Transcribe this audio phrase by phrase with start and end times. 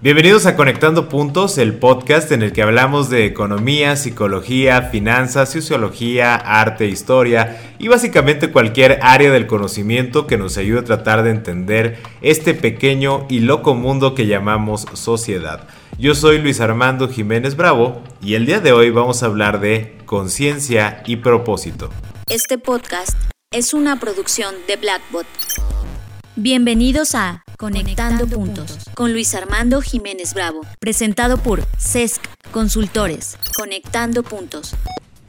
[0.00, 6.36] Bienvenidos a Conectando Puntos, el podcast en el que hablamos de economía, psicología, finanzas, sociología,
[6.36, 11.98] arte, historia y básicamente cualquier área del conocimiento que nos ayude a tratar de entender
[12.20, 15.66] este pequeño y loco mundo que llamamos sociedad.
[15.98, 19.98] Yo soy Luis Armando Jiménez Bravo y el día de hoy vamos a hablar de
[20.06, 21.90] conciencia y propósito.
[22.28, 23.18] Este podcast
[23.50, 25.26] es una producción de Blackbot.
[26.36, 33.36] Bienvenidos a Conectando, Puntos con Luis Armando Jiménez Bravo, presentado por CESC Consultores.
[33.56, 34.76] Conectando Puntos.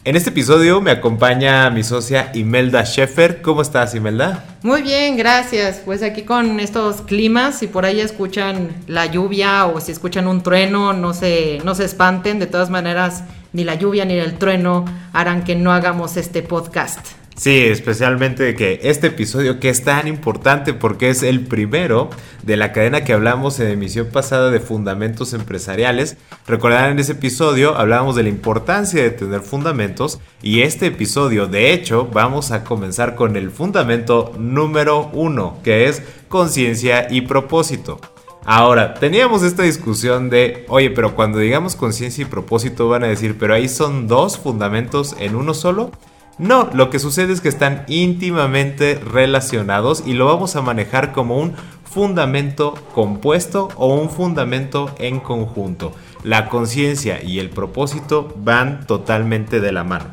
[0.03, 3.41] En este episodio me acompaña mi socia Imelda Scheffer.
[3.41, 4.45] ¿Cómo estás, Imelda?
[4.61, 5.81] Muy bien, gracias.
[5.83, 10.43] Pues aquí con estos climas, si por ahí escuchan la lluvia o si escuchan un
[10.43, 12.37] trueno, no se, no se espanten.
[12.37, 16.99] De todas maneras, ni la lluvia ni el trueno harán que no hagamos este podcast.
[17.39, 22.09] Sí, especialmente que este episodio que es tan importante porque es el primero
[22.43, 26.17] de la cadena que hablamos en emisión pasada de fundamentos empresariales.
[26.45, 31.71] Recordarán en ese episodio hablábamos de la importancia de tener fundamentos y este episodio de
[31.71, 38.01] hecho vamos a comenzar con el fundamento número uno que es conciencia y propósito.
[38.43, 43.37] Ahora, teníamos esta discusión de, oye, pero cuando digamos conciencia y propósito van a decir,
[43.39, 45.91] pero ahí son dos fundamentos en uno solo.
[46.39, 51.37] No, lo que sucede es que están íntimamente relacionados y lo vamos a manejar como
[51.37, 55.91] un fundamento compuesto o un fundamento en conjunto.
[56.23, 60.05] La conciencia y el propósito van totalmente de la mano.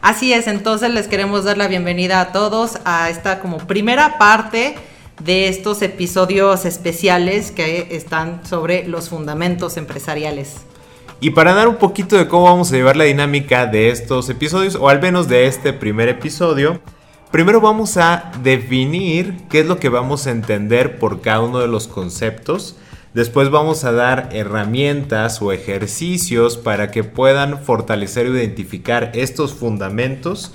[0.00, 4.76] Así es, entonces les queremos dar la bienvenida a todos a esta como primera parte
[5.22, 10.54] de estos episodios especiales que están sobre los fundamentos empresariales.
[11.18, 14.74] Y para dar un poquito de cómo vamos a llevar la dinámica de estos episodios,
[14.74, 16.78] o al menos de este primer episodio,
[17.30, 21.68] primero vamos a definir qué es lo que vamos a entender por cada uno de
[21.68, 22.76] los conceptos.
[23.14, 30.52] Después vamos a dar herramientas o ejercicios para que puedan fortalecer o identificar estos fundamentos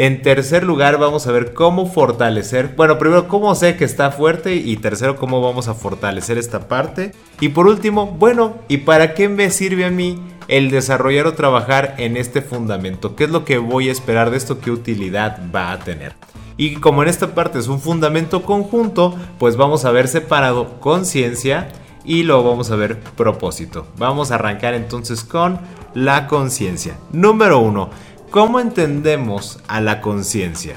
[0.00, 2.72] en tercer lugar, vamos a ver cómo fortalecer.
[2.74, 4.54] Bueno, primero, cómo sé que está fuerte.
[4.54, 7.12] Y tercero, cómo vamos a fortalecer esta parte.
[7.38, 11.96] Y por último, bueno, ¿y para qué me sirve a mí el desarrollar o trabajar
[11.98, 13.14] en este fundamento?
[13.14, 14.58] ¿Qué es lo que voy a esperar de esto?
[14.58, 16.14] ¿Qué utilidad va a tener?
[16.56, 21.68] Y como en esta parte es un fundamento conjunto, pues vamos a ver separado conciencia
[22.06, 23.86] y luego vamos a ver propósito.
[23.98, 25.60] Vamos a arrancar entonces con
[25.92, 26.96] la conciencia.
[27.12, 27.90] Número uno
[28.30, 30.76] ¿Cómo entendemos a la conciencia?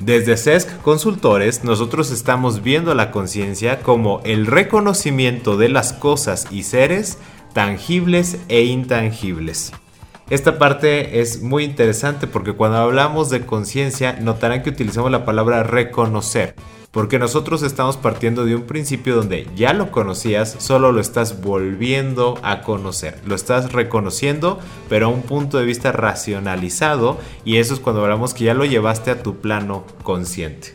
[0.00, 6.62] Desde CESC Consultores nosotros estamos viendo la conciencia como el reconocimiento de las cosas y
[6.62, 7.18] seres
[7.52, 9.74] tangibles e intangibles.
[10.30, 15.64] Esta parte es muy interesante porque cuando hablamos de conciencia notarán que utilizamos la palabra
[15.64, 16.54] reconocer
[16.96, 22.38] porque nosotros estamos partiendo de un principio donde ya lo conocías, solo lo estás volviendo
[22.42, 23.20] a conocer.
[23.26, 24.58] Lo estás reconociendo,
[24.88, 27.18] pero a un punto de vista racionalizado.
[27.44, 30.72] Y eso es cuando hablamos que ya lo llevaste a tu plano consciente.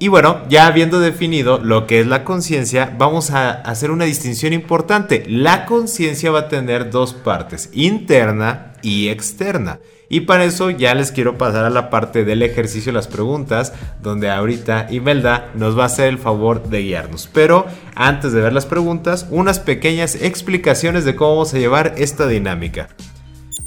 [0.00, 4.52] Y bueno, ya habiendo definido lo que es la conciencia, vamos a hacer una distinción
[4.52, 5.22] importante.
[5.28, 9.78] La conciencia va a tener dos partes, interna y externa.
[10.12, 13.72] Y para eso ya les quiero pasar a la parte del ejercicio de las preguntas,
[14.02, 17.30] donde ahorita Imelda nos va a hacer el favor de guiarnos.
[17.32, 17.64] Pero
[17.94, 22.90] antes de ver las preguntas, unas pequeñas explicaciones de cómo vamos a llevar esta dinámica.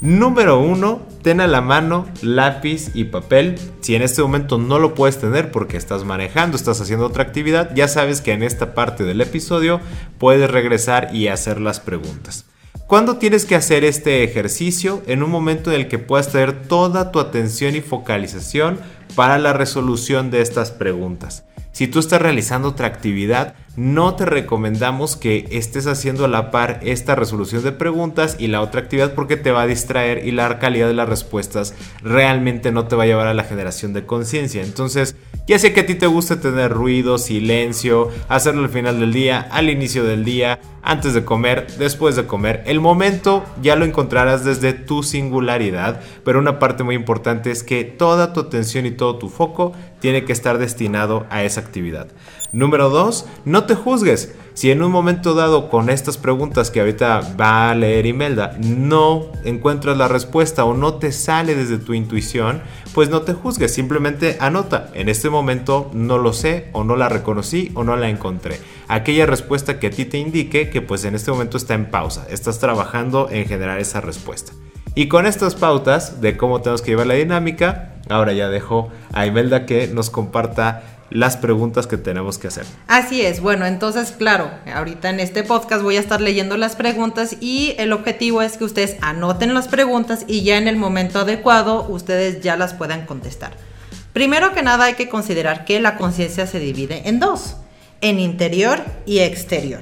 [0.00, 1.08] Número 1.
[1.22, 3.56] Ten a la mano lápiz y papel.
[3.80, 7.74] Si en este momento no lo puedes tener porque estás manejando, estás haciendo otra actividad,
[7.74, 9.80] ya sabes que en esta parte del episodio
[10.18, 12.44] puedes regresar y hacer las preguntas.
[12.86, 15.02] ¿Cuándo tienes que hacer este ejercicio?
[15.08, 18.78] En un momento en el que puedas tener toda tu atención y focalización
[19.16, 21.44] para la resolución de estas preguntas.
[21.72, 26.78] Si tú estás realizando otra actividad, no te recomendamos que estés haciendo a la par
[26.82, 30.58] esta resolución de preguntas y la otra actividad porque te va a distraer y la
[30.58, 34.62] calidad de las respuestas realmente no te va a llevar a la generación de conciencia.
[34.62, 39.12] Entonces, ya sé que a ti te gusta tener ruido, silencio, hacerlo al final del
[39.12, 42.62] día, al inicio del día, antes de comer, después de comer.
[42.64, 47.84] El momento ya lo encontrarás desde tu singularidad, pero una parte muy importante es que
[47.84, 52.06] toda tu atención y todo tu foco tiene que estar destinado a esa actividad.
[52.52, 54.34] Número 2, no te juzgues.
[54.54, 59.26] Si en un momento dado con estas preguntas que ahorita va a leer Imelda no
[59.44, 62.62] encuentras la respuesta o no te sale desde tu intuición,
[62.94, 67.08] pues no te juzgues, simplemente anota, en este momento no lo sé o no la
[67.08, 68.58] reconocí o no la encontré.
[68.88, 72.26] Aquella respuesta que a ti te indique que pues en este momento está en pausa,
[72.30, 74.52] estás trabajando en generar esa respuesta.
[74.94, 79.26] Y con estas pautas de cómo tenemos que llevar la dinámica, ahora ya dejo a
[79.26, 82.64] Imelda que nos comparta las preguntas que tenemos que hacer.
[82.86, 87.36] Así es, bueno, entonces claro, ahorita en este podcast voy a estar leyendo las preguntas
[87.40, 91.86] y el objetivo es que ustedes anoten las preguntas y ya en el momento adecuado
[91.88, 93.56] ustedes ya las puedan contestar.
[94.12, 97.56] Primero que nada hay que considerar que la conciencia se divide en dos,
[98.00, 99.80] en interior y exterior.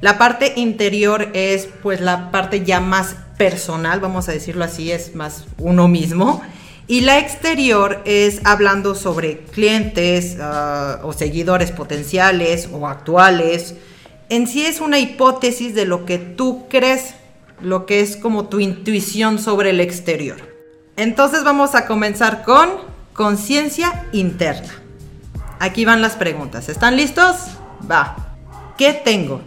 [0.00, 5.14] La parte interior es pues la parte ya más personal, vamos a decirlo así, es
[5.14, 6.42] más uno mismo
[6.86, 13.76] y la exterior es hablando sobre clientes ah, o seguidores potenciales o actuales.
[14.28, 17.14] En sí es una hipótesis de lo que tú crees,
[17.60, 20.36] lo que es como tu intuición sobre el exterior.
[20.96, 22.68] Entonces vamos a comenzar con
[23.12, 24.81] conciencia interna.
[25.62, 26.68] Aquí van las preguntas.
[26.68, 27.36] ¿Están listos?
[27.88, 28.16] Va.
[28.76, 29.42] ¿Qué tengo?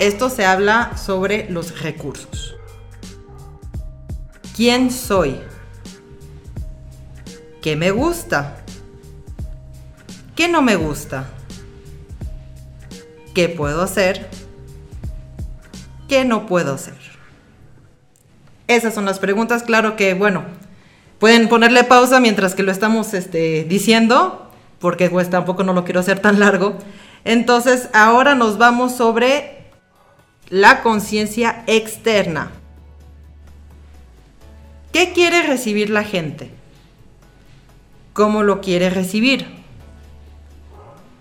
[0.00, 2.56] Esto se habla sobre los recursos.
[4.56, 5.40] ¿Quién soy?
[7.62, 8.64] ¿Qué me gusta?
[10.34, 11.28] ¿Qué no me gusta?
[13.32, 14.28] ¿Qué puedo hacer?
[16.08, 16.98] ¿Qué no puedo hacer?
[18.66, 20.42] Esas son las preguntas, claro que, bueno,
[21.20, 24.43] pueden ponerle pausa mientras que lo estamos este, diciendo,
[24.78, 26.76] porque pues tampoco no lo quiero hacer tan largo.
[27.24, 29.70] Entonces, ahora nos vamos sobre
[30.48, 32.50] la conciencia externa.
[34.92, 36.50] ¿Qué quiere recibir la gente?
[38.14, 39.46] cómo lo quiere recibir.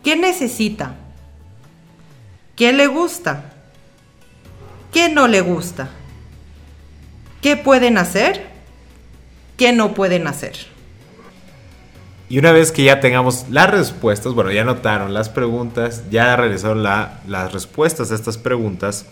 [0.03, 0.95] ¿Qué necesita?
[2.55, 3.51] ¿Qué le gusta?
[4.93, 5.89] ¿Qué no le gusta?
[7.41, 8.47] ¿Qué pueden hacer?
[9.57, 10.55] ¿Qué no pueden hacer?
[12.33, 16.81] Y una vez que ya tengamos las respuestas, bueno, ya notaron las preguntas, ya realizaron
[16.81, 19.05] las respuestas a estas preguntas,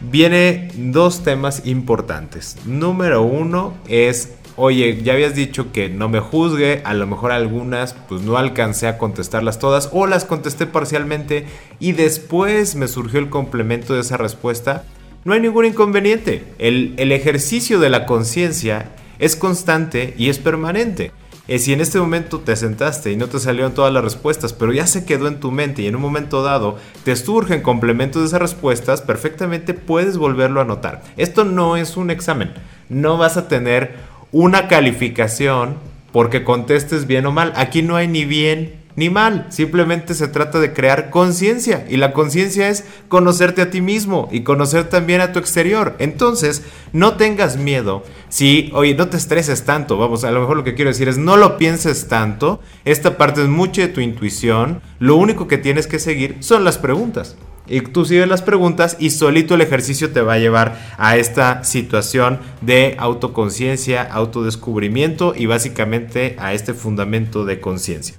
[0.00, 2.56] viene dos temas importantes.
[2.64, 7.92] Número uno es oye, ya habías dicho que no me juzgue, a lo mejor algunas
[7.92, 11.44] pues no alcancé a contestarlas todas o las contesté parcialmente
[11.80, 14.84] y después me surgió el complemento de esa respuesta,
[15.26, 16.54] no hay ningún inconveniente.
[16.58, 18.88] El, el ejercicio de la conciencia
[19.18, 21.12] es constante y es permanente.
[21.46, 24.72] Y si en este momento te sentaste y no te salieron todas las respuestas, pero
[24.72, 28.28] ya se quedó en tu mente y en un momento dado te surgen complementos de
[28.28, 31.02] esas respuestas, perfectamente puedes volverlo a anotar.
[31.18, 32.54] Esto no es un examen.
[32.88, 33.96] No vas a tener
[34.32, 35.76] una calificación
[36.12, 37.52] porque contestes bien o mal.
[37.56, 42.12] Aquí no hay ni bien ni mal, simplemente se trata de crear conciencia y la
[42.12, 45.96] conciencia es conocerte a ti mismo y conocer también a tu exterior.
[45.98, 46.62] Entonces,
[46.92, 50.74] no tengas miedo si, oye, no te estreses tanto, vamos, a lo mejor lo que
[50.74, 55.16] quiero decir es no lo pienses tanto, esta parte es mucho de tu intuición, lo
[55.16, 57.36] único que tienes que seguir son las preguntas.
[57.66, 61.64] Y tú sigues las preguntas y solito el ejercicio te va a llevar a esta
[61.64, 68.16] situación de autoconciencia, autodescubrimiento y básicamente a este fundamento de conciencia.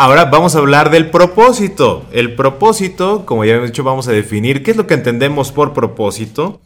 [0.00, 2.06] Ahora vamos a hablar del propósito.
[2.12, 5.72] El propósito, como ya hemos dicho, vamos a definir qué es lo que entendemos por
[5.72, 6.60] propósito.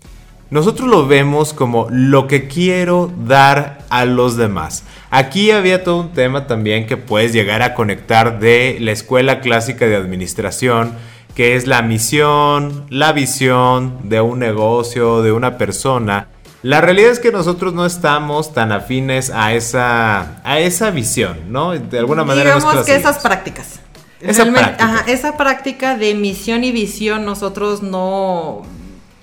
[0.51, 4.85] Nosotros lo vemos como lo que quiero dar a los demás.
[5.09, 9.87] Aquí había todo un tema también que puedes llegar a conectar de la escuela clásica
[9.87, 10.93] de administración,
[11.35, 16.29] que es la misión, la visión de un negocio, de una persona.
[16.63, 21.73] La realidad es que nosotros no estamos tan afines a esa, a esa visión, ¿no?
[21.73, 22.55] De alguna manera.
[22.55, 23.81] Digamos que esas prácticas.
[24.21, 25.05] Esa práctica.
[25.09, 28.63] esa práctica de misión y visión nosotros no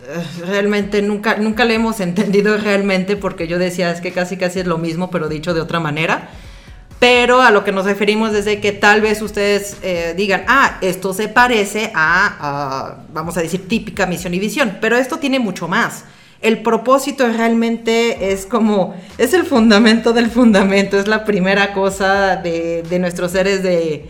[0.05, 4.59] eh, realmente nunca nunca le hemos entendido realmente porque yo decía es que casi casi
[4.59, 6.27] es lo mismo pero dicho de otra manera
[6.99, 10.77] pero a lo que nos referimos es de que tal vez ustedes eh, digan, ah,
[10.81, 15.69] esto se parece a, vamos a decir, típica misión y visión, pero esto tiene mucho
[15.69, 16.03] más.
[16.41, 22.97] El propósito realmente es como, es el fundamento del fundamento, es la primera cosa de,
[22.99, 24.05] nuestros seres de,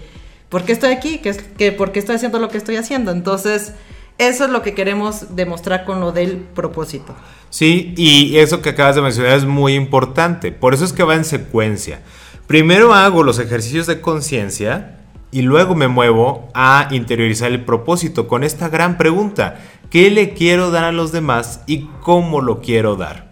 [0.49, 1.17] ¿por qué estoy aquí?
[1.17, 3.11] ¿Qué, que, ¿Por qué estoy haciendo lo que estoy haciendo?
[3.11, 3.73] Entonces,
[4.19, 7.15] eso es lo que queremos demostrar con lo del propósito.
[7.49, 11.15] Sí, y eso que acabas de mencionar es muy importante, por eso es que va
[11.15, 12.01] en secuencia.
[12.45, 14.98] Primero hago los ejercicios de conciencia
[15.31, 19.59] y luego me muevo a interiorizar el propósito con esta gran pregunta.
[19.89, 23.29] ¿Qué le quiero dar a los demás y cómo lo quiero dar?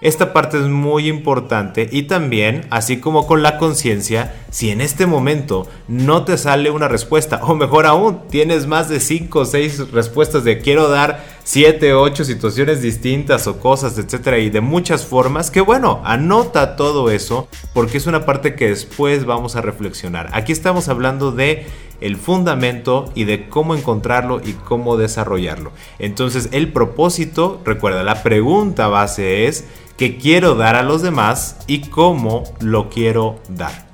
[0.00, 5.04] Esta parte es muy importante y también, así como con la conciencia, si en este
[5.04, 9.90] momento no te sale una respuesta, o mejor aún, tienes más de 5 o 6
[9.92, 15.04] respuestas de quiero dar 7 o 8 situaciones distintas o cosas, etcétera, y de muchas
[15.04, 20.30] formas, que bueno, anota todo eso porque es una parte que después vamos a reflexionar.
[20.32, 21.66] Aquí estamos hablando de
[22.00, 25.72] el fundamento y de cómo encontrarlo y cómo desarrollarlo.
[25.98, 29.64] Entonces, el propósito, recuerda, la pregunta base es
[29.96, 33.89] qué quiero dar a los demás y cómo lo quiero dar.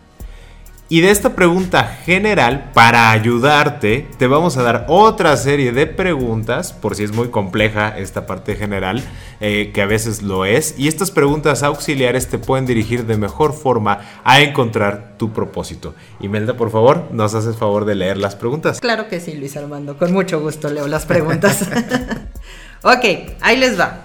[0.89, 6.73] Y de esta pregunta general, para ayudarte, te vamos a dar otra serie de preguntas,
[6.73, 9.03] por si es muy compleja esta parte general,
[9.41, 10.77] eh, que a veces lo es.
[10.79, 15.97] Y estas preguntas auxiliares te pueden dirigir de mejor forma a encontrar tu propósito.
[16.21, 18.81] Imelda, por favor, ¿nos haces favor de leer las preguntas?
[18.81, 19.99] Claro que sí, Luis Armando.
[19.99, 21.63] Con mucho gusto leo las preguntas.
[22.85, 23.05] ok,
[23.41, 24.05] ahí les va.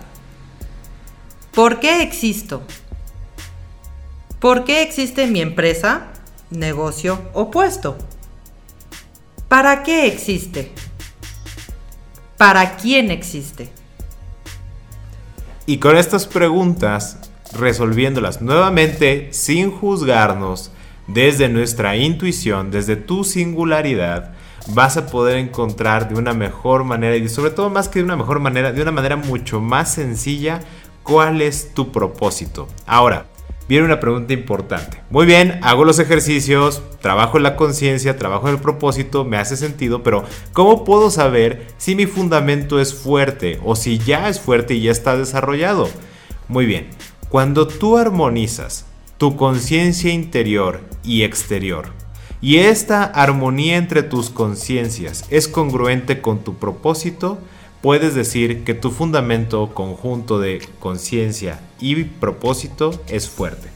[1.53, 2.63] ¿Por qué existo?
[4.39, 6.07] ¿Por qué existe mi empresa?
[6.51, 7.97] Negocio opuesto.
[9.47, 10.71] ¿Para qué existe?
[12.37, 13.69] ¿Para quién existe?
[15.65, 17.17] Y con estas preguntas,
[17.53, 20.71] resolviéndolas nuevamente sin juzgarnos,
[21.07, 24.33] desde nuestra intuición, desde tu singularidad,
[24.67, 28.15] vas a poder encontrar de una mejor manera y sobre todo más que de una
[28.15, 30.61] mejor manera, de una manera mucho más sencilla,
[31.03, 32.67] cuál es tu propósito.
[32.85, 33.25] Ahora,
[33.67, 35.01] viene una pregunta importante.
[35.09, 39.57] Muy bien, hago los ejercicios, trabajo en la conciencia, trabajo en el propósito, me hace
[39.57, 44.73] sentido, pero ¿cómo puedo saber si mi fundamento es fuerte o si ya es fuerte
[44.73, 45.89] y ya está desarrollado?
[46.47, 46.89] Muy bien,
[47.29, 48.85] cuando tú armonizas
[49.17, 51.89] tu conciencia interior y exterior,
[52.41, 57.37] y esta armonía entre tus conciencias es congruente con tu propósito,
[57.81, 63.69] puedes decir que tu fundamento conjunto de conciencia y propósito es fuerte.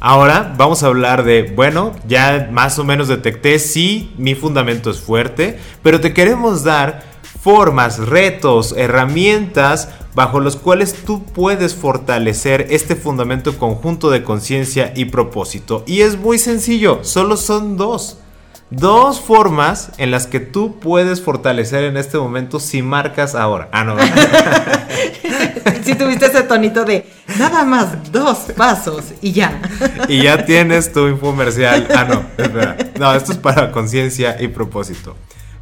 [0.00, 5.00] Ahora vamos a hablar de, bueno, ya más o menos detecté si mi fundamento es
[5.00, 7.02] fuerte, pero te queremos dar
[7.40, 15.06] formas, retos, herramientas bajo los cuales tú puedes fortalecer este fundamento conjunto de conciencia y
[15.06, 15.84] propósito.
[15.86, 18.18] Y es muy sencillo, solo son dos
[18.70, 23.68] dos formas en las que tú puedes fortalecer en este momento si marcas ahora.
[23.72, 23.96] Ah, no.
[25.84, 27.06] si tuviste ese tonito de
[27.38, 29.60] nada más dos pasos y ya.
[30.08, 31.86] y ya tienes tu infomercial.
[31.94, 32.76] Ah, no, espera.
[32.98, 35.16] No, esto es para conciencia y propósito.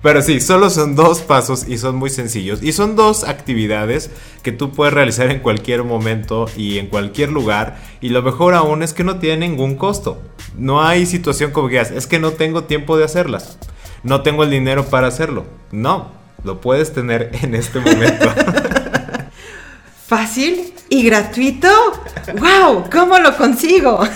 [0.05, 2.63] Pero sí, solo son dos pasos y son muy sencillos.
[2.63, 4.11] Y son dos actividades
[4.43, 7.79] que tú puedes realizar en cualquier momento y en cualquier lugar.
[8.03, 10.21] Y lo mejor aún es que no tiene ningún costo.
[10.59, 13.59] No hay situación como que es que no tengo tiempo de hacerlas.
[14.03, 15.47] No tengo el dinero para hacerlo.
[15.73, 16.13] No,
[16.45, 18.29] lo puedes tener en este momento.
[20.07, 21.69] Fácil y gratuito.
[22.39, 22.91] ¡Wow!
[22.91, 24.07] ¿Cómo lo consigo?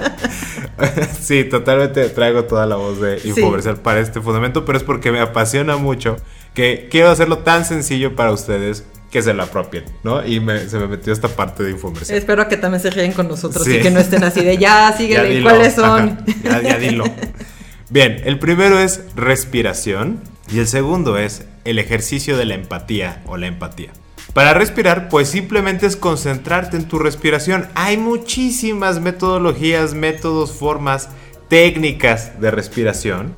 [1.20, 5.20] sí, totalmente traigo toda la voz de infoversal para este fundamento, pero es porque me
[5.20, 6.16] apasiona mucho
[6.54, 10.26] que quiero hacerlo tan sencillo para ustedes que se la apropien, ¿no?
[10.26, 12.18] Y se me metió esta parte de infomercial.
[12.18, 15.40] Espero que también se ríen con nosotros y que no estén así de ya, síguele,
[15.40, 16.18] ¿cuáles son?
[16.42, 17.04] ya, ya dilo.
[17.90, 20.20] Bien, el primero es respiración
[20.52, 23.92] y el segundo es el ejercicio de la empatía o la empatía.
[24.36, 27.68] Para respirar, pues simplemente es concentrarte en tu respiración.
[27.74, 31.08] Hay muchísimas metodologías, métodos, formas,
[31.48, 33.34] técnicas de respiración.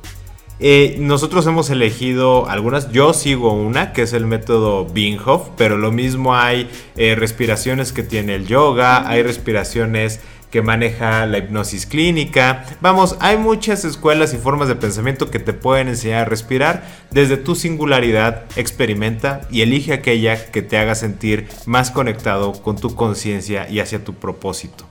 [0.59, 5.93] Eh, nosotros hemos elegido algunas, yo sigo una que es el método Binghoff, pero lo
[5.93, 10.19] mismo hay eh, respiraciones que tiene el yoga, hay respiraciones
[10.51, 12.65] que maneja la hipnosis clínica.
[12.81, 16.83] Vamos, hay muchas escuelas y formas de pensamiento que te pueden enseñar a respirar.
[17.11, 22.95] Desde tu singularidad, experimenta y elige aquella que te haga sentir más conectado con tu
[22.95, 24.85] conciencia y hacia tu propósito.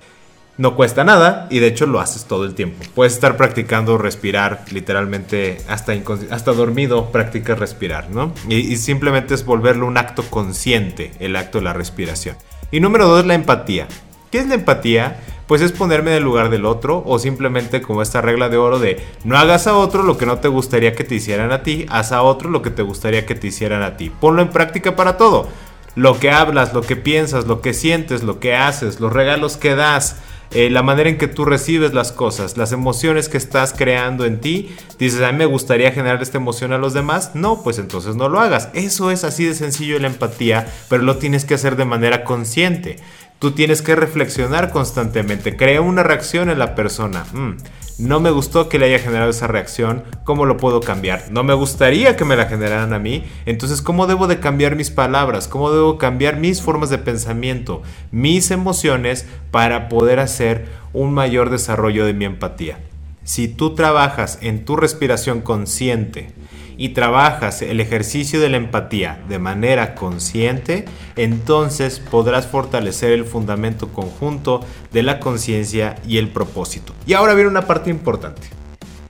[0.56, 2.84] No cuesta nada y de hecho lo haces todo el tiempo.
[2.96, 5.92] Puedes estar practicando respirar, literalmente hasta,
[6.32, 8.32] hasta dormido practicas respirar, ¿no?
[8.48, 12.36] Y, y simplemente es volverlo un acto consciente, el acto de la respiración.
[12.72, 13.86] Y número dos, la empatía.
[14.32, 15.20] ¿Qué es la empatía?
[15.48, 18.78] Pues es ponerme en el lugar del otro o simplemente como esta regla de oro
[18.78, 21.86] de no hagas a otro lo que no te gustaría que te hicieran a ti,
[21.88, 24.10] haz a otro lo que te gustaría que te hicieran a ti.
[24.10, 25.48] Ponlo en práctica para todo.
[25.96, 29.74] Lo que hablas, lo que piensas, lo que sientes, lo que haces, los regalos que
[29.74, 30.18] das,
[30.50, 34.40] eh, la manera en que tú recibes las cosas, las emociones que estás creando en
[34.40, 34.74] ti.
[34.98, 37.32] Dices, a mí me gustaría generar esta emoción a los demás.
[37.34, 38.68] No, pues entonces no lo hagas.
[38.74, 42.96] Eso es así de sencillo la empatía, pero lo tienes que hacer de manera consciente.
[43.38, 45.56] Tú tienes que reflexionar constantemente.
[45.56, 47.24] Crea una reacción en la persona.
[47.32, 47.52] Mm,
[47.98, 50.02] no me gustó que le haya generado esa reacción.
[50.24, 51.30] ¿Cómo lo puedo cambiar?
[51.30, 53.22] No me gustaría que me la generaran a mí.
[53.46, 55.46] Entonces, ¿cómo debo de cambiar mis palabras?
[55.46, 57.82] ¿Cómo debo cambiar mis formas de pensamiento?
[58.10, 62.80] Mis emociones para poder hacer un mayor desarrollo de mi empatía.
[63.22, 66.32] Si tú trabajas en tu respiración consciente,
[66.78, 73.88] y trabajas el ejercicio de la empatía de manera consciente, entonces podrás fortalecer el fundamento
[73.88, 76.94] conjunto de la conciencia y el propósito.
[77.04, 78.48] Y ahora viene una parte importante.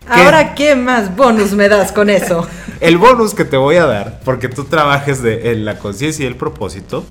[0.09, 2.49] Ahora, ¿qué más bonus me das con eso?
[2.81, 6.29] el bonus que te voy a dar, porque tú trabajes de, en la conciencia y
[6.29, 7.05] el propósito,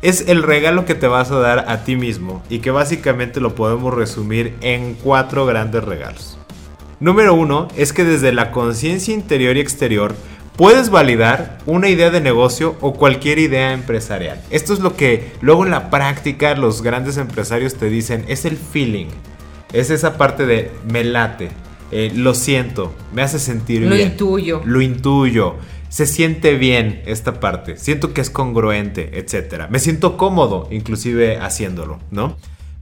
[0.00, 3.56] es el regalo que te vas a dar a ti mismo y que básicamente lo
[3.56, 6.38] podemos resumir en cuatro grandes regalos.
[6.98, 10.14] Número uno es que desde la conciencia interior y exterior
[10.56, 14.42] puedes validar una idea de negocio o cualquier idea empresarial.
[14.50, 18.56] Esto es lo que luego en la práctica los grandes empresarios te dicen, es el
[18.56, 19.08] feeling,
[19.74, 21.50] es esa parte de me late,
[21.92, 24.08] eh, lo siento, me hace sentir lo bien.
[24.08, 24.62] Lo intuyo.
[24.64, 25.56] Lo intuyo.
[25.90, 29.68] Se siente bien esta parte, siento que es congruente, etc.
[29.68, 32.36] Me siento cómodo inclusive haciéndolo, ¿no?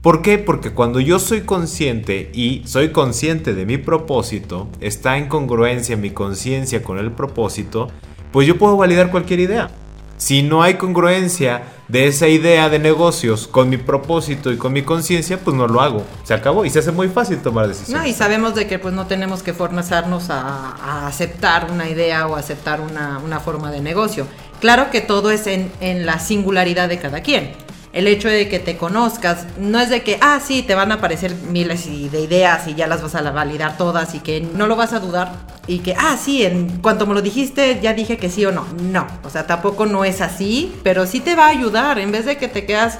[0.05, 0.37] ¿Por qué?
[0.37, 6.11] Porque cuando yo soy consciente y soy consciente de mi propósito, está en congruencia mi
[6.11, 7.87] conciencia con el propósito,
[8.31, 9.71] pues yo puedo validar cualquier idea.
[10.17, 14.83] Si no hay congruencia de esa idea de negocios con mi propósito y con mi
[14.83, 16.03] conciencia, pues no lo hago.
[16.23, 18.03] Se acabó y se hace muy fácil tomar decisiones.
[18.03, 22.35] No, y sabemos de que pues no tenemos que forzarnos a, aceptar una idea o
[22.35, 24.27] aceptar una, una, forma de negocio.
[24.61, 27.64] Claro que todo es en, en la singularidad de cada quien
[27.95, 30.95] el hecho de que te conozcas, no es de que, ah, sí, te van a
[30.95, 34.75] aparecer miles de ideas y ya las vas a validar todas y que no lo
[34.75, 35.31] vas a dudar
[35.65, 38.65] y que, ah, sí, en cuanto me lo dijiste ya dije que sí o no.
[38.81, 42.25] No, o sea, tampoco no es así, pero sí te va a ayudar, en vez
[42.25, 42.99] de que te quedas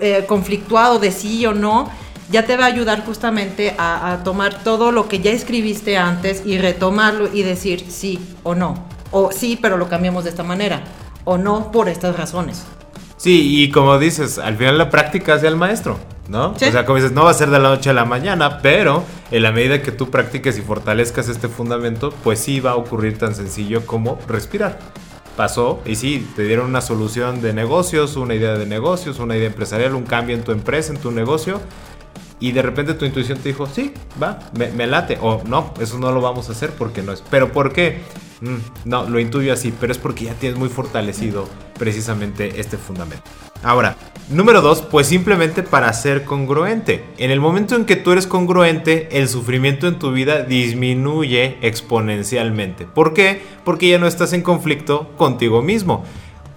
[0.00, 1.88] eh, conflictuado de sí o no,
[2.28, 6.42] ya te va a ayudar justamente a, a tomar todo lo que ya escribiste antes
[6.44, 8.74] y retomarlo y decir sí o no.
[9.12, 10.82] O sí, pero lo cambiamos de esta manera.
[11.24, 12.64] O no por estas razones.
[13.22, 15.96] Sí, y como dices, al final la práctica hace al maestro,
[16.28, 16.54] ¿no?
[16.54, 19.04] O sea, como dices, no va a ser de la noche a la mañana, pero
[19.30, 23.18] en la medida que tú practiques y fortalezcas este fundamento, pues sí va a ocurrir
[23.18, 24.80] tan sencillo como respirar.
[25.36, 29.46] Pasó y sí, te dieron una solución de negocios, una idea de negocios, una idea
[29.46, 31.60] empresarial, un cambio en tu empresa, en tu negocio,
[32.40, 35.18] y de repente tu intuición te dijo, sí, va, me, me, late.
[35.22, 37.22] O no, eso no lo vamos a hacer porque no es.
[37.30, 38.00] ¿Pero por qué?
[38.40, 41.46] Mm, no, lo intuyo así, pero es porque ya tienes muy fortalecido
[41.82, 43.28] precisamente este fundamento.
[43.64, 43.96] Ahora,
[44.28, 47.02] número dos, pues simplemente para ser congruente.
[47.18, 52.86] En el momento en que tú eres congruente, el sufrimiento en tu vida disminuye exponencialmente.
[52.86, 53.42] ¿Por qué?
[53.64, 56.04] Porque ya no estás en conflicto contigo mismo.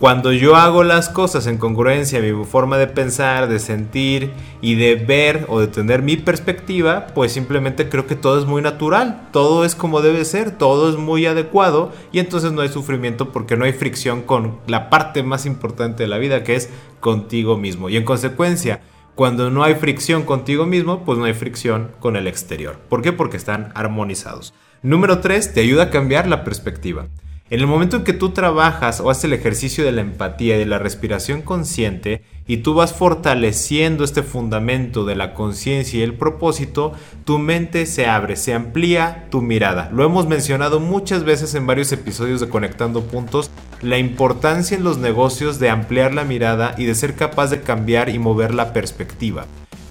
[0.05, 4.93] Cuando yo hago las cosas en congruencia, mi forma de pensar, de sentir y de
[4.93, 9.65] ver o de tener mi perspectiva, pues simplemente creo que todo es muy natural, todo
[9.65, 13.65] es como debe ser, todo es muy adecuado y entonces no hay sufrimiento porque no
[13.65, 17.89] hay fricción con la parte más importante de la vida que es contigo mismo.
[17.89, 18.81] Y en consecuencia,
[19.15, 22.77] cuando no hay fricción contigo mismo, pues no hay fricción con el exterior.
[22.89, 23.11] ¿Por qué?
[23.11, 24.53] Porque están armonizados.
[24.83, 27.07] Número 3, te ayuda a cambiar la perspectiva.
[27.51, 30.59] En el momento en que tú trabajas o haces el ejercicio de la empatía y
[30.59, 36.15] de la respiración consciente y tú vas fortaleciendo este fundamento de la conciencia y el
[36.15, 39.91] propósito, tu mente se abre, se amplía tu mirada.
[39.93, 43.51] Lo hemos mencionado muchas veces en varios episodios de Conectando Puntos,
[43.83, 48.09] la importancia en los negocios de ampliar la mirada y de ser capaz de cambiar
[48.09, 49.45] y mover la perspectiva.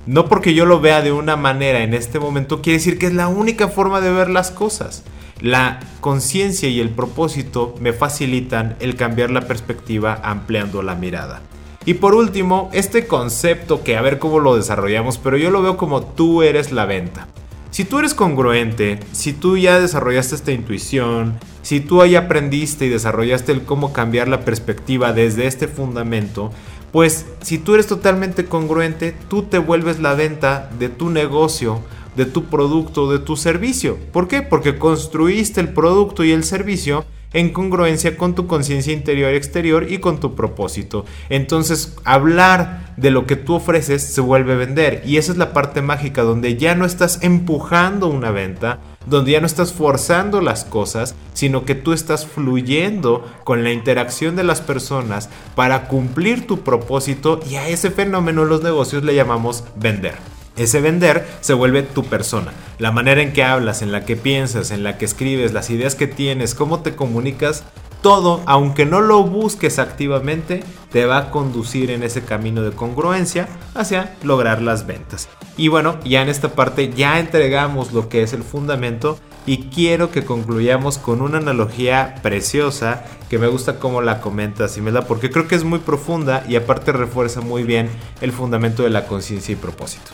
[0.07, 3.15] No porque yo lo vea de una manera en este momento quiere decir que es
[3.15, 5.05] la única forma de ver las cosas.
[5.41, 11.43] La conciencia y el propósito me facilitan el cambiar la perspectiva ampliando la mirada.
[11.87, 15.77] Y por último, este concepto que a ver cómo lo desarrollamos, pero yo lo veo
[15.77, 17.29] como tú eres la venta.
[17.71, 22.89] Si tú eres congruente, si tú ya desarrollaste esta intuición, si tú ya aprendiste y
[22.89, 26.53] desarrollaste el cómo cambiar la perspectiva desde este fundamento,
[26.93, 31.81] pues si tú eres totalmente congruente, tú te vuelves la venta de tu negocio
[32.17, 33.99] de tu producto, de tu servicio.
[34.13, 34.43] ¿Por qué?
[34.43, 39.91] Porque construiste el producto y el servicio en congruencia con tu conciencia interior y exterior
[39.91, 41.05] y con tu propósito.
[41.29, 45.03] Entonces, hablar de lo que tú ofreces se vuelve vender.
[45.05, 49.41] Y esa es la parte mágica donde ya no estás empujando una venta, donde ya
[49.41, 54.61] no estás forzando las cosas, sino que tú estás fluyendo con la interacción de las
[54.61, 60.15] personas para cumplir tu propósito y a ese fenómeno en los negocios le llamamos vender.
[60.57, 62.53] Ese vender se vuelve tu persona.
[62.79, 65.95] La manera en que hablas, en la que piensas, en la que escribes, las ideas
[65.95, 67.65] que tienes, cómo te comunicas,
[68.03, 70.63] todo, aunque no lo busques activamente,
[70.93, 75.29] te va a conducir en ese camino de congruencia hacia lograr las ventas.
[75.57, 80.11] Y bueno, ya en esta parte ya entregamos lo que es el fundamento y quiero
[80.11, 85.49] que concluyamos con una analogía preciosa que me gusta cómo la comentas, da porque creo
[85.49, 87.89] que es muy profunda y aparte refuerza muy bien
[88.21, 90.11] el fundamento de la conciencia y propósito.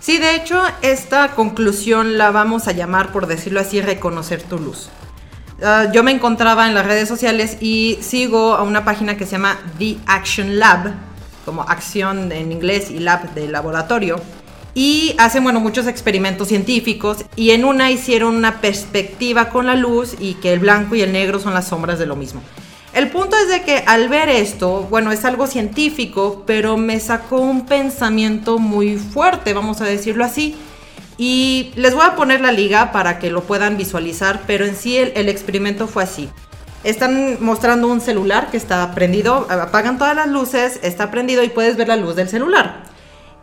[0.00, 4.88] Sí, de hecho, esta conclusión la vamos a llamar, por decirlo así, reconocer tu luz.
[5.62, 9.32] Ah, yo me encontraba en las redes sociales y sigo a una página que se
[9.32, 10.94] llama The Action Lab,
[11.44, 14.20] como acción en inglés y lab de laboratorio.
[14.72, 20.14] Y hacen, bueno, muchos experimentos científicos y en una hicieron una perspectiva con la luz
[20.18, 22.40] y que el blanco y el negro son las sombras de lo mismo.
[22.92, 27.40] El punto es de que al ver esto, bueno, es algo científico, pero me sacó
[27.40, 30.56] un pensamiento muy fuerte, vamos a decirlo así.
[31.16, 34.96] Y les voy a poner la liga para que lo puedan visualizar, pero en sí
[34.96, 36.28] el, el experimento fue así.
[36.82, 41.76] Están mostrando un celular que está prendido, apagan todas las luces, está prendido y puedes
[41.76, 42.89] ver la luz del celular.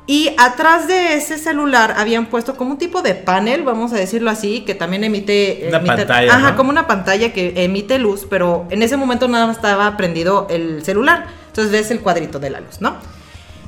[0.09, 4.29] Y atrás de ese celular habían puesto como un tipo de panel, vamos a decirlo
[4.31, 5.65] así, que también emite...
[5.67, 6.57] Una emite- pantalla, Ajá, ¿no?
[6.57, 10.81] como una pantalla que emite luz, pero en ese momento nada más estaba prendido el
[10.85, 11.27] celular.
[11.47, 12.95] Entonces ves el cuadrito de la luz, ¿no?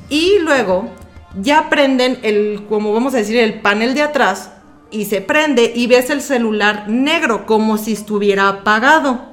[0.08, 0.90] Y luego
[1.42, 4.52] ya prenden el, como vamos a decir, el panel de atrás
[4.92, 9.30] y se prende y ves el celular negro como si estuviera apagado.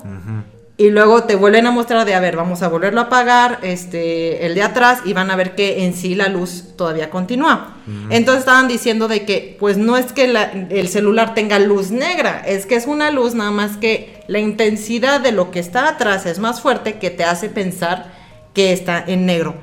[0.79, 4.45] Y luego te vuelven a mostrar de, a ver, vamos a volverlo a apagar, este,
[4.45, 7.79] el de atrás, y van a ver que en sí la luz todavía continúa.
[8.11, 12.43] Entonces estaban diciendo de que, pues no es que la- el celular tenga luz negra,
[12.47, 16.27] es que es una luz nada más que la intensidad de lo que está atrás
[16.27, 18.13] es más fuerte que te hace pensar
[18.53, 19.55] que está en negro.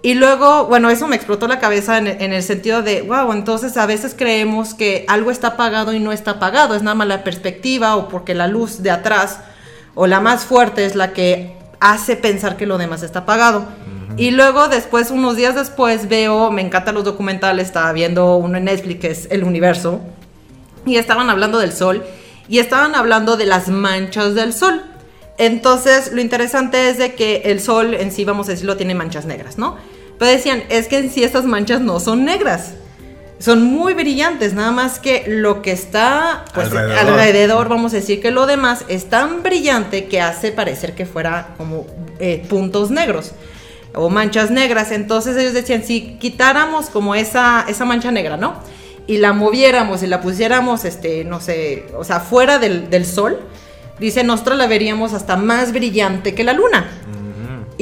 [0.00, 3.76] Y luego, bueno, eso me explotó la cabeza en, en el sentido de, wow, entonces
[3.76, 7.24] a veces creemos que algo está apagado y no está apagado, es nada más la
[7.24, 9.40] perspectiva o porque la luz de atrás
[9.94, 13.66] o la más fuerte es la que hace pensar que lo demás está apagado.
[14.16, 18.64] Y luego después, unos días después, veo, me encantan los documentales, estaba viendo uno en
[18.64, 20.00] Netflix que es El Universo,
[20.84, 22.04] y estaban hablando del sol,
[22.48, 24.82] y estaban hablando de las manchas del sol.
[25.38, 29.24] Entonces, lo interesante es de que el sol en sí, vamos a decirlo, tiene manchas
[29.24, 29.76] negras, ¿no?
[30.18, 32.74] Pero decían, es que en sí estas manchas no son negras.
[33.42, 36.98] Son muy brillantes, nada más que lo que está pues, Alrededor.
[36.98, 37.68] alrededor.
[37.68, 41.84] vamos a decir que lo demás es tan brillante que hace parecer que fuera como
[42.20, 43.32] eh, puntos negros
[43.96, 44.92] o manchas negras.
[44.92, 48.54] Entonces ellos decían, si quitáramos como esa, esa mancha negra, ¿no?
[49.08, 53.40] Y la moviéramos y la pusiéramos, este, no sé, o sea, fuera del, del sol,
[53.98, 56.86] dice, nosotros la veríamos hasta más brillante que la luna.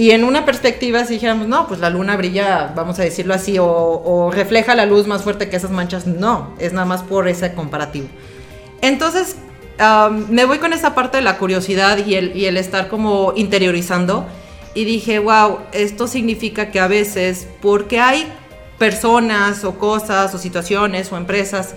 [0.01, 3.59] Y en una perspectiva, si dijéramos, no, pues la luna brilla, vamos a decirlo así,
[3.61, 7.53] o, refleja la luz más fuerte que esas manchas, no, es nada más por ese
[7.53, 8.09] comparativo.
[8.81, 9.37] Entonces,
[10.31, 14.25] me voy con esa parte de la curiosidad y el estar como interiorizando.
[14.73, 18.27] Y dije, wow, esto significa que a veces, porque hay
[18.79, 21.75] personas o cosas o situaciones o empresas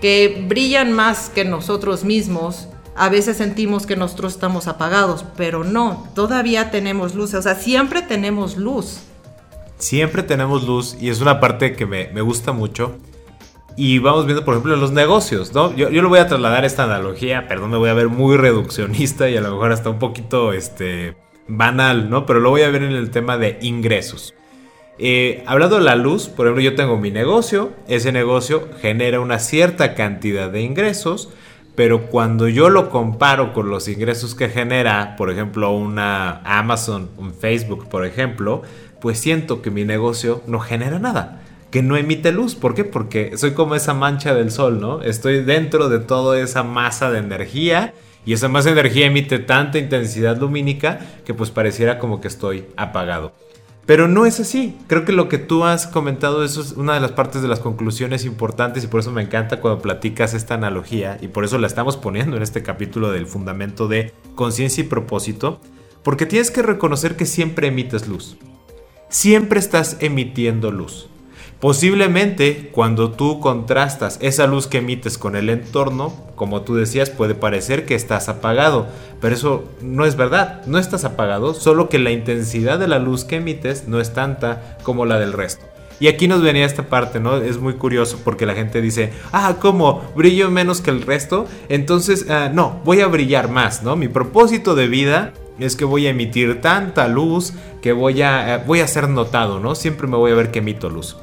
[0.00, 6.08] que brillan más que nosotros mismos, a veces sentimos que nosotros estamos apagados, pero no,
[6.14, 9.00] todavía tenemos luz, o sea, siempre tenemos luz.
[9.78, 12.96] Siempre tenemos luz y es una parte que me, me gusta mucho.
[13.76, 15.72] Y vamos viendo, por ejemplo, los negocios, ¿no?
[15.76, 19.30] Yo, yo le voy a trasladar esta analogía, perdón, me voy a ver muy reduccionista
[19.30, 22.26] y a lo mejor hasta un poquito este, banal, ¿no?
[22.26, 24.34] Pero lo voy a ver en el tema de ingresos.
[24.98, 29.38] Eh, hablando de la luz, por ejemplo, yo tengo mi negocio, ese negocio genera una
[29.38, 31.30] cierta cantidad de ingresos,
[31.78, 37.32] pero cuando yo lo comparo con los ingresos que genera, por ejemplo, una Amazon, un
[37.32, 38.62] Facebook, por ejemplo,
[39.00, 42.56] pues siento que mi negocio no genera nada, que no emite luz.
[42.56, 42.82] ¿Por qué?
[42.82, 45.02] Porque soy como esa mancha del sol, ¿no?
[45.02, 47.94] Estoy dentro de toda esa masa de energía
[48.26, 52.64] y esa masa de energía emite tanta intensidad lumínica que pues pareciera como que estoy
[52.76, 53.34] apagado.
[53.88, 54.76] Pero no es así.
[54.86, 57.60] Creo que lo que tú has comentado, eso es una de las partes de las
[57.60, 61.68] conclusiones importantes y por eso me encanta cuando platicas esta analogía y por eso la
[61.68, 65.62] estamos poniendo en este capítulo del fundamento de conciencia y propósito,
[66.02, 68.36] porque tienes que reconocer que siempre emites luz.
[69.08, 71.08] Siempre estás emitiendo luz.
[71.60, 77.34] Posiblemente cuando tú contrastas esa luz que emites con el entorno, como tú decías, puede
[77.34, 78.86] parecer que estás apagado,
[79.20, 83.24] pero eso no es verdad, no estás apagado, solo que la intensidad de la luz
[83.24, 85.66] que emites no es tanta como la del resto.
[85.98, 87.38] Y aquí nos venía esta parte, ¿no?
[87.38, 90.04] Es muy curioso porque la gente dice, ah, ¿cómo?
[90.14, 91.46] ¿Brillo menos que el resto?
[91.68, 93.96] Entonces, ah, no, voy a brillar más, ¿no?
[93.96, 98.62] Mi propósito de vida es que voy a emitir tanta luz que voy a, eh,
[98.64, 99.74] voy a ser notado, ¿no?
[99.74, 101.16] Siempre me voy a ver que emito luz.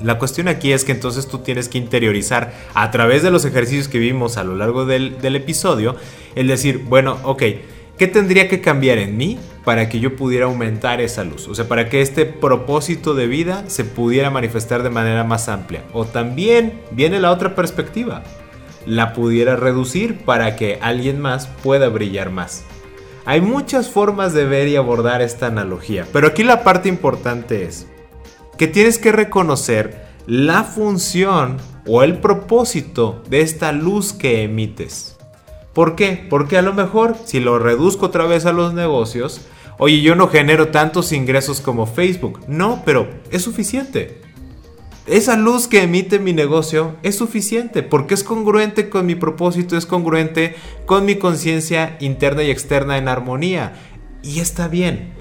[0.00, 3.88] La cuestión aquí es que entonces tú tienes que interiorizar a través de los ejercicios
[3.88, 5.96] que vimos a lo largo del, episodio,
[6.36, 7.42] el decir, bueno, ok,
[7.98, 11.48] ¿qué tendría que cambiar en mí para que yo pudiera aumentar esa luz?
[11.48, 15.82] O sea, para que este propósito de vida se pudiera manifestar de manera más amplia.
[15.92, 18.22] O también viene la otra perspectiva,
[18.86, 22.64] la pudiera reducir para que alguien más pueda brillar más.
[23.24, 27.88] Hay muchas formas de ver y abordar esta analogía, pero aquí la parte importante es
[28.58, 35.16] que tienes que reconocer la función o el propósito de esta luz que emites.
[35.72, 36.26] ¿Por qué?
[36.28, 39.40] Porque a lo mejor si lo reduzco otra vez a los negocios,
[39.78, 42.40] oye, yo no genero tantos ingresos como Facebook.
[42.48, 44.20] No, pero es suficiente.
[45.06, 49.86] Esa luz que emite mi negocio es suficiente porque es congruente con mi propósito, es
[49.86, 53.72] congruente con mi conciencia interna y externa en armonía.
[54.22, 55.14] Y está bien.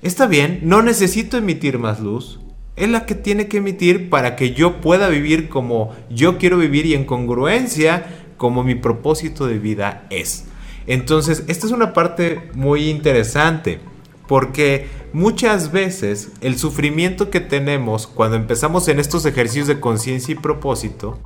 [0.00, 2.40] Está bien, no necesito emitir más luz.
[2.76, 6.86] Es la que tiene que emitir para que yo pueda vivir como yo quiero vivir
[6.86, 8.06] y en congruencia
[8.36, 10.46] como mi propósito de vida es.
[10.86, 13.80] Entonces, esta es una parte muy interesante
[14.26, 20.36] porque muchas veces el sufrimiento que tenemos cuando empezamos en estos ejercicios de conciencia y
[20.36, 21.18] propósito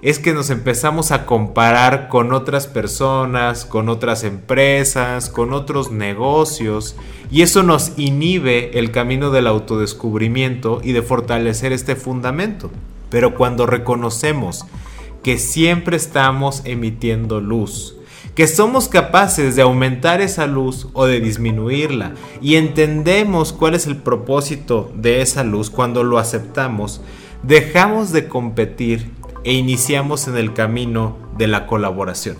[0.00, 6.94] es que nos empezamos a comparar con otras personas, con otras empresas, con otros negocios,
[7.30, 12.70] y eso nos inhibe el camino del autodescubrimiento y de fortalecer este fundamento.
[13.10, 14.66] Pero cuando reconocemos
[15.22, 17.96] que siempre estamos emitiendo luz,
[18.36, 23.96] que somos capaces de aumentar esa luz o de disminuirla y entendemos cuál es el
[23.96, 27.00] propósito de esa luz cuando lo aceptamos,
[27.42, 29.10] dejamos de competir
[29.48, 32.36] e iniciamos en el camino de la colaboración.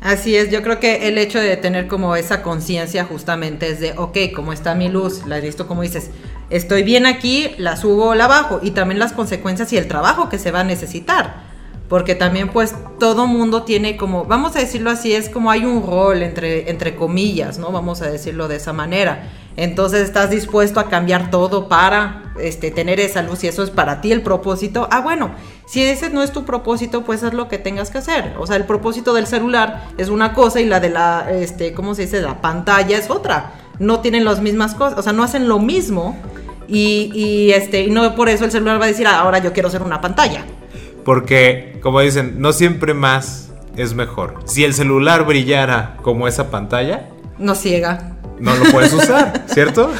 [0.00, 3.92] Así es, yo creo que el hecho de tener como esa conciencia justamente es de,
[3.98, 6.10] ok, como está mi luz, la visto como dices,
[6.48, 10.30] estoy bien aquí, la subo o la bajo, y también las consecuencias y el trabajo
[10.30, 11.42] que se va a necesitar
[11.88, 15.86] porque también pues todo mundo tiene como, vamos a decirlo así, es como hay un
[15.86, 17.72] rol entre, entre comillas, ¿no?
[17.72, 19.30] Vamos a decirlo de esa manera.
[19.56, 24.00] Entonces estás dispuesto a cambiar todo para este, tener esa luz y eso es para
[24.00, 24.86] ti el propósito.
[24.90, 25.32] Ah, bueno,
[25.66, 28.34] si ese no es tu propósito, pues es lo que tengas que hacer.
[28.38, 31.94] O sea, el propósito del celular es una cosa y la de la, este, ¿cómo
[31.94, 32.20] se dice?
[32.20, 33.54] La pantalla es otra.
[33.78, 36.16] No tienen las mismas cosas, o sea, no hacen lo mismo
[36.68, 39.52] y, y, este, y no por eso el celular va a decir, ah, ahora yo
[39.52, 40.44] quiero ser una pantalla.
[41.08, 44.42] Porque, como dicen, no siempre más es mejor.
[44.44, 48.18] Si el celular brillara como esa pantalla, no ciega.
[48.38, 49.90] No lo puedes usar, ¿cierto?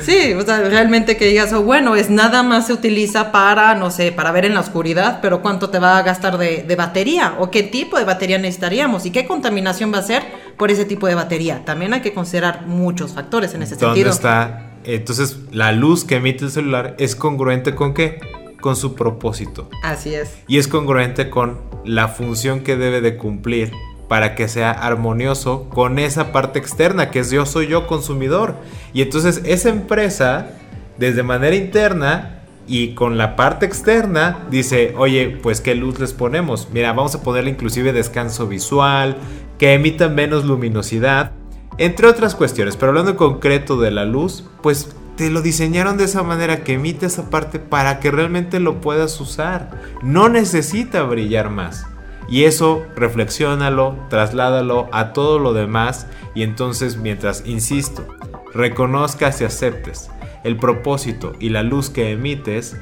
[0.00, 3.90] Sí, o sea, realmente que digas, oh, bueno, es nada más se utiliza para, no
[3.90, 7.34] sé, para ver en la oscuridad, pero ¿cuánto te va a gastar de, de batería?
[7.38, 9.04] ¿O qué tipo de batería necesitaríamos?
[9.04, 10.22] ¿Y qué contaminación va a ser
[10.56, 11.66] por ese tipo de batería?
[11.66, 13.90] También hay que considerar muchos factores en ese sentido.
[13.90, 14.70] ¿Dónde está?
[14.84, 18.20] Entonces, la luz que emite el celular es congruente con qué?
[18.66, 19.68] Con su propósito.
[19.84, 20.38] Así es.
[20.48, 23.70] Y es congruente con la función que debe de cumplir
[24.08, 28.56] para que sea armonioso con esa parte externa que es yo soy yo consumidor.
[28.92, 30.50] Y entonces esa empresa,
[30.98, 36.66] desde manera interna y con la parte externa, dice, oye, pues qué luz les ponemos.
[36.72, 39.16] Mira, vamos a ponerle inclusive descanso visual,
[39.58, 41.30] que emita menos luminosidad,
[41.78, 42.74] entre otras cuestiones.
[42.76, 46.74] Pero hablando en concreto de la luz, pues te lo diseñaron de esa manera que
[46.74, 49.70] emite esa parte para que realmente lo puedas usar.
[50.02, 51.86] No necesita brillar más.
[52.28, 58.06] Y eso reflexiónalo, trasládalo a todo lo demás y entonces mientras, insisto,
[58.52, 60.10] reconozcas y aceptes
[60.44, 62.76] el propósito y la luz que emites,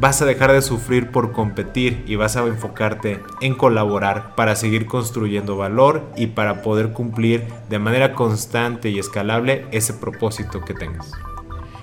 [0.00, 4.86] vas a dejar de sufrir por competir y vas a enfocarte en colaborar para seguir
[4.86, 11.12] construyendo valor y para poder cumplir de manera constante y escalable ese propósito que tengas.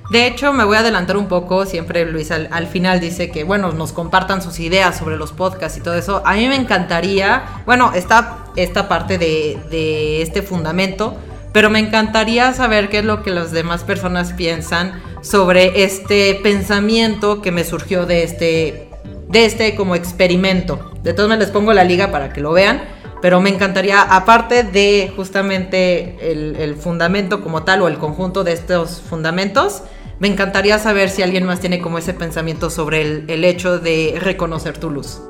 [0.10, 1.66] De hecho, me voy a adelantar un poco.
[1.66, 5.82] Siempre Luis al, final dice que, bueno, nos compartan sus ideas sobre los podcasts y
[5.82, 6.24] todo eso.
[6.26, 11.16] A mí me encantaría, bueno, está esta parte de, de este fundamento,
[11.54, 17.42] pero me encantaría saber qué es lo que las demás personas piensan sobre este pensamiento
[17.42, 18.90] que me surgió de este,
[19.28, 20.92] de este como experimento.
[21.04, 22.82] De todos modos les pongo la liga para que lo vean.
[23.22, 28.54] Pero me encantaría, aparte de justamente el, el fundamento como tal o el conjunto de
[28.54, 29.84] estos fundamentos,
[30.20, 34.78] me encantaría saber si alguien más tiene como ese pensamiento sobre el, hecho de reconocer
[34.78, 35.22] tu luz.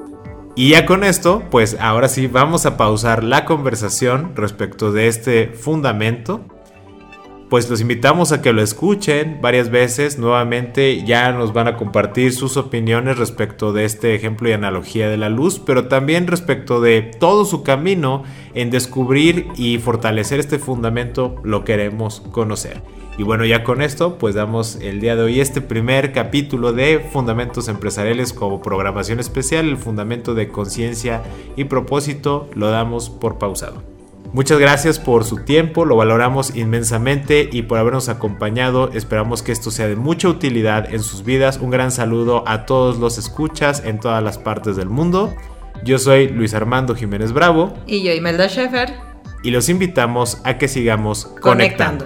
[0.56, 5.48] Y ya con esto, pues ahora sí vamos a pausar la conversación respecto de este
[5.48, 6.42] fundamento.
[7.50, 10.20] Pues los invitamos a que lo escuchen varias veces.
[10.20, 15.18] Nuevamente ya nos van a compartir sus opiniones respecto de este ejemplo y analogía de
[15.18, 18.24] la luz, pero también respecto de todo su camino
[18.54, 22.84] en descubrir y fortalecer este fundamento lo queremos conocer.
[23.20, 27.00] Y bueno, ya con esto, pues damos el día de hoy este primer capítulo de
[27.00, 31.22] Fundamentos Empresariales como programación especial, el fundamento de conciencia
[31.58, 33.84] y propósito, lo damos por pausado.
[34.32, 38.90] Muchas gracias por su tiempo, lo valoramos inmensamente y por habernos acompañado.
[38.94, 41.58] Esperamos que esto sea de mucha utilidad en sus vidas.
[41.58, 45.36] Un gran saludo a todos los escuchas en todas las partes del mundo.
[45.84, 47.74] Yo soy Luis Armando Jiménez Bravo.
[47.86, 48.94] Y yo Imelda Schaefer.
[49.44, 52.06] Y los invitamos a que sigamos conectando.